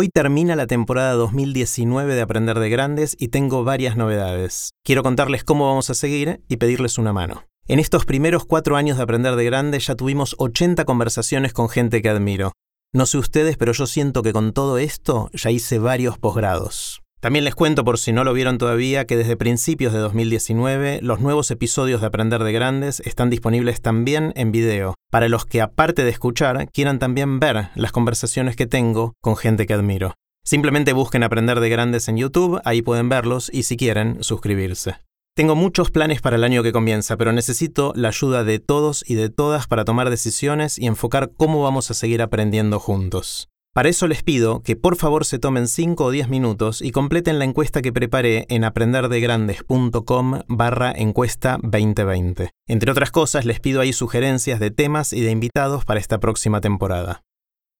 Hoy 0.00 0.10
termina 0.10 0.54
la 0.54 0.68
temporada 0.68 1.14
2019 1.14 2.14
de 2.14 2.22
Aprender 2.22 2.60
de 2.60 2.70
Grandes 2.70 3.16
y 3.18 3.30
tengo 3.30 3.64
varias 3.64 3.96
novedades. 3.96 4.70
Quiero 4.84 5.02
contarles 5.02 5.42
cómo 5.42 5.66
vamos 5.66 5.90
a 5.90 5.94
seguir 5.94 6.40
y 6.46 6.58
pedirles 6.58 6.98
una 6.98 7.12
mano. 7.12 7.46
En 7.66 7.80
estos 7.80 8.04
primeros 8.04 8.44
cuatro 8.44 8.76
años 8.76 8.96
de 8.96 9.02
Aprender 9.02 9.34
de 9.34 9.44
Grandes 9.44 9.88
ya 9.88 9.96
tuvimos 9.96 10.36
80 10.38 10.84
conversaciones 10.84 11.52
con 11.52 11.68
gente 11.68 12.00
que 12.00 12.10
admiro. 12.10 12.52
No 12.94 13.06
sé 13.06 13.18
ustedes, 13.18 13.56
pero 13.56 13.72
yo 13.72 13.88
siento 13.88 14.22
que 14.22 14.32
con 14.32 14.52
todo 14.52 14.78
esto 14.78 15.30
ya 15.32 15.50
hice 15.50 15.80
varios 15.80 16.16
posgrados. 16.16 17.02
También 17.20 17.44
les 17.44 17.56
cuento, 17.56 17.84
por 17.84 17.98
si 17.98 18.12
no 18.12 18.22
lo 18.22 18.32
vieron 18.32 18.58
todavía, 18.58 19.04
que 19.04 19.16
desde 19.16 19.36
principios 19.36 19.92
de 19.92 19.98
2019 19.98 21.00
los 21.02 21.18
nuevos 21.18 21.50
episodios 21.50 22.00
de 22.00 22.06
Aprender 22.06 22.44
de 22.44 22.52
Grandes 22.52 23.00
están 23.00 23.28
disponibles 23.28 23.80
también 23.80 24.32
en 24.36 24.52
video, 24.52 24.94
para 25.10 25.28
los 25.28 25.44
que 25.44 25.60
aparte 25.60 26.04
de 26.04 26.10
escuchar, 26.10 26.68
quieran 26.70 27.00
también 27.00 27.40
ver 27.40 27.70
las 27.74 27.90
conversaciones 27.90 28.54
que 28.54 28.68
tengo 28.68 29.14
con 29.20 29.36
gente 29.36 29.66
que 29.66 29.74
admiro. 29.74 30.14
Simplemente 30.44 30.92
busquen 30.92 31.24
Aprender 31.24 31.58
de 31.58 31.68
Grandes 31.68 32.08
en 32.08 32.18
YouTube, 32.18 32.60
ahí 32.64 32.82
pueden 32.82 33.08
verlos 33.08 33.50
y 33.52 33.64
si 33.64 33.76
quieren, 33.76 34.22
suscribirse. 34.22 34.94
Tengo 35.34 35.56
muchos 35.56 35.90
planes 35.90 36.20
para 36.20 36.36
el 36.36 36.44
año 36.44 36.62
que 36.62 36.72
comienza, 36.72 37.16
pero 37.16 37.32
necesito 37.32 37.92
la 37.96 38.08
ayuda 38.08 38.44
de 38.44 38.60
todos 38.60 39.04
y 39.06 39.14
de 39.14 39.28
todas 39.28 39.66
para 39.66 39.84
tomar 39.84 40.08
decisiones 40.08 40.78
y 40.78 40.86
enfocar 40.86 41.32
cómo 41.36 41.62
vamos 41.62 41.90
a 41.90 41.94
seguir 41.94 42.22
aprendiendo 42.22 42.78
juntos. 42.78 43.48
Para 43.74 43.90
eso 43.90 44.08
les 44.08 44.22
pido 44.22 44.60
que 44.62 44.76
por 44.76 44.96
favor 44.96 45.24
se 45.24 45.38
tomen 45.38 45.68
5 45.68 46.04
o 46.04 46.10
10 46.10 46.28
minutos 46.28 46.82
y 46.82 46.90
completen 46.90 47.38
la 47.38 47.44
encuesta 47.44 47.82
que 47.82 47.92
preparé 47.92 48.46
en 48.48 48.64
aprenderdegrandes.com 48.64 50.40
barra 50.48 50.92
encuesta 50.92 51.58
2020. 51.62 52.50
Entre 52.66 52.90
otras 52.90 53.10
cosas, 53.10 53.44
les 53.44 53.60
pido 53.60 53.80
ahí 53.80 53.92
sugerencias 53.92 54.58
de 54.58 54.70
temas 54.70 55.12
y 55.12 55.20
de 55.20 55.30
invitados 55.30 55.84
para 55.84 56.00
esta 56.00 56.18
próxima 56.18 56.60
temporada. 56.60 57.22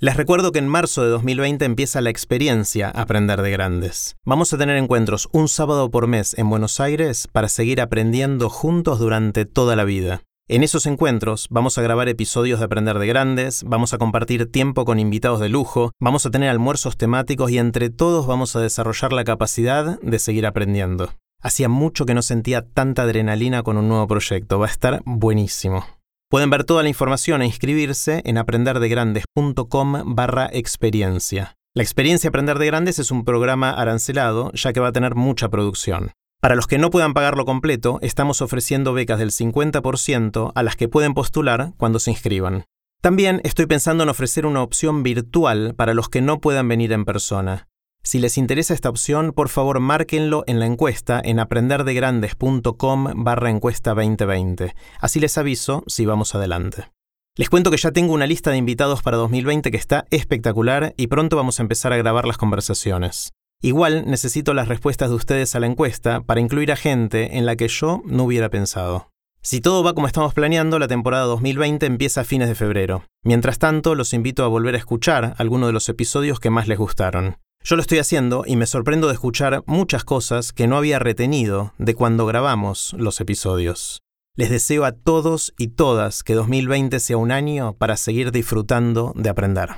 Les 0.00 0.16
recuerdo 0.16 0.50
que 0.50 0.58
en 0.58 0.66
marzo 0.66 1.04
de 1.04 1.10
2020 1.10 1.64
empieza 1.64 2.00
la 2.00 2.10
experiencia 2.10 2.90
Aprender 2.90 3.40
de 3.40 3.52
Grandes. 3.52 4.16
Vamos 4.24 4.52
a 4.52 4.58
tener 4.58 4.76
encuentros 4.76 5.28
un 5.32 5.46
sábado 5.46 5.90
por 5.90 6.08
mes 6.08 6.36
en 6.36 6.50
Buenos 6.50 6.80
Aires 6.80 7.28
para 7.30 7.48
seguir 7.48 7.80
aprendiendo 7.80 8.50
juntos 8.50 8.98
durante 8.98 9.44
toda 9.44 9.76
la 9.76 9.84
vida. 9.84 10.22
En 10.46 10.62
esos 10.62 10.84
encuentros 10.84 11.46
vamos 11.48 11.78
a 11.78 11.82
grabar 11.82 12.06
episodios 12.10 12.58
de 12.58 12.66
Aprender 12.66 12.98
de 12.98 13.06
Grandes, 13.06 13.64
vamos 13.66 13.94
a 13.94 13.98
compartir 13.98 14.52
tiempo 14.52 14.84
con 14.84 14.98
invitados 14.98 15.40
de 15.40 15.48
lujo, 15.48 15.92
vamos 15.98 16.26
a 16.26 16.30
tener 16.30 16.50
almuerzos 16.50 16.98
temáticos 16.98 17.50
y 17.50 17.56
entre 17.56 17.88
todos 17.88 18.26
vamos 18.26 18.54
a 18.54 18.60
desarrollar 18.60 19.14
la 19.14 19.24
capacidad 19.24 19.98
de 20.02 20.18
seguir 20.18 20.44
aprendiendo. 20.44 21.14
Hacía 21.40 21.70
mucho 21.70 22.04
que 22.04 22.12
no 22.12 22.20
sentía 22.20 22.60
tanta 22.60 23.04
adrenalina 23.04 23.62
con 23.62 23.78
un 23.78 23.88
nuevo 23.88 24.06
proyecto, 24.06 24.58
va 24.58 24.66
a 24.66 24.70
estar 24.70 25.00
buenísimo. 25.06 25.86
Pueden 26.28 26.50
ver 26.50 26.64
toda 26.64 26.82
la 26.82 26.90
información 26.90 27.40
e 27.40 27.46
inscribirse 27.46 28.20
en 28.26 28.36
aprenderdegrandes.com 28.36 30.14
barra 30.14 30.50
experiencia. 30.52 31.56
La 31.74 31.82
experiencia 31.82 32.28
Aprender 32.28 32.58
de 32.58 32.66
Grandes 32.66 32.98
es 32.98 33.10
un 33.10 33.24
programa 33.24 33.70
arancelado, 33.70 34.52
ya 34.52 34.74
que 34.74 34.80
va 34.80 34.88
a 34.88 34.92
tener 34.92 35.14
mucha 35.14 35.48
producción. 35.48 36.12
Para 36.44 36.56
los 36.56 36.66
que 36.66 36.76
no 36.76 36.90
puedan 36.90 37.14
pagarlo 37.14 37.46
completo, 37.46 37.98
estamos 38.02 38.42
ofreciendo 38.42 38.92
becas 38.92 39.18
del 39.18 39.30
50% 39.30 40.52
a 40.54 40.62
las 40.62 40.76
que 40.76 40.88
pueden 40.88 41.14
postular 41.14 41.72
cuando 41.78 41.98
se 41.98 42.10
inscriban. 42.10 42.66
También 43.00 43.40
estoy 43.44 43.64
pensando 43.64 44.02
en 44.02 44.10
ofrecer 44.10 44.44
una 44.44 44.62
opción 44.62 45.02
virtual 45.02 45.72
para 45.74 45.94
los 45.94 46.10
que 46.10 46.20
no 46.20 46.42
puedan 46.42 46.68
venir 46.68 46.92
en 46.92 47.06
persona. 47.06 47.66
Si 48.02 48.18
les 48.18 48.36
interesa 48.36 48.74
esta 48.74 48.90
opción, 48.90 49.32
por 49.32 49.48
favor 49.48 49.80
márquenlo 49.80 50.44
en 50.46 50.60
la 50.60 50.66
encuesta 50.66 51.18
en 51.24 51.40
aprenderdegrandes.com 51.40 53.24
barra 53.24 53.48
encuesta 53.48 53.94
2020. 53.94 54.74
Así 55.00 55.20
les 55.20 55.38
aviso 55.38 55.82
si 55.86 56.04
vamos 56.04 56.34
adelante. 56.34 56.90
Les 57.38 57.48
cuento 57.48 57.70
que 57.70 57.78
ya 57.78 57.90
tengo 57.90 58.12
una 58.12 58.26
lista 58.26 58.50
de 58.50 58.58
invitados 58.58 59.00
para 59.00 59.16
2020 59.16 59.70
que 59.70 59.78
está 59.78 60.04
espectacular 60.10 60.92
y 60.98 61.06
pronto 61.06 61.36
vamos 61.36 61.58
a 61.58 61.62
empezar 61.62 61.94
a 61.94 61.96
grabar 61.96 62.26
las 62.26 62.36
conversaciones. 62.36 63.32
Igual 63.64 64.04
necesito 64.06 64.52
las 64.52 64.68
respuestas 64.68 65.08
de 65.08 65.14
ustedes 65.14 65.54
a 65.54 65.58
la 65.58 65.66
encuesta 65.66 66.20
para 66.20 66.42
incluir 66.42 66.70
a 66.70 66.76
gente 66.76 67.38
en 67.38 67.46
la 67.46 67.56
que 67.56 67.68
yo 67.68 68.02
no 68.04 68.24
hubiera 68.24 68.50
pensado. 68.50 69.08
Si 69.40 69.62
todo 69.62 69.82
va 69.82 69.94
como 69.94 70.06
estamos 70.06 70.34
planeando, 70.34 70.78
la 70.78 70.86
temporada 70.86 71.24
2020 71.24 71.86
empieza 71.86 72.20
a 72.20 72.24
fines 72.24 72.48
de 72.48 72.56
febrero. 72.56 73.06
Mientras 73.22 73.58
tanto, 73.58 73.94
los 73.94 74.12
invito 74.12 74.44
a 74.44 74.48
volver 74.48 74.74
a 74.74 74.78
escuchar 74.78 75.34
algunos 75.38 75.70
de 75.70 75.72
los 75.72 75.88
episodios 75.88 76.40
que 76.40 76.50
más 76.50 76.68
les 76.68 76.76
gustaron. 76.76 77.38
Yo 77.62 77.76
lo 77.76 77.80
estoy 77.80 78.00
haciendo 78.00 78.44
y 78.46 78.56
me 78.56 78.66
sorprendo 78.66 79.06
de 79.06 79.14
escuchar 79.14 79.62
muchas 79.64 80.04
cosas 80.04 80.52
que 80.52 80.66
no 80.66 80.76
había 80.76 80.98
retenido 80.98 81.72
de 81.78 81.94
cuando 81.94 82.26
grabamos 82.26 82.94
los 82.98 83.18
episodios. 83.22 84.02
Les 84.36 84.50
deseo 84.50 84.84
a 84.84 84.92
todos 84.92 85.54
y 85.56 85.68
todas 85.68 86.22
que 86.22 86.34
2020 86.34 87.00
sea 87.00 87.16
un 87.16 87.32
año 87.32 87.72
para 87.78 87.96
seguir 87.96 88.30
disfrutando 88.30 89.14
de 89.16 89.30
aprender. 89.30 89.76